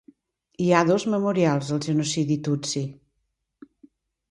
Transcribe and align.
Hi 0.63 0.69
ha 0.71 0.79
dos 0.87 1.05
memorials 1.15 1.69
al 1.77 1.83
genocidi 1.89 2.39
tutsi. 2.49 2.85